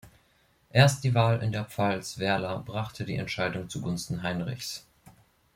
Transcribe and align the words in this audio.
Erst 0.71 1.03
die 1.03 1.13
Wahl 1.13 1.43
in 1.43 1.51
der 1.51 1.65
Pfalz 1.65 2.17
Werla 2.17 2.57
brachte 2.57 3.05
die 3.05 3.17
Entscheidung 3.17 3.69
zu 3.69 3.81
Gunsten 3.81 4.23
Heinrichs. 4.23 4.87